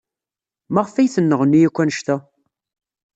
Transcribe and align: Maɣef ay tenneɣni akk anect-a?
Maɣef 0.73 0.95
ay 0.95 1.09
tenneɣni 1.13 1.59
akk 1.67 1.77
anect-a? 1.81 2.15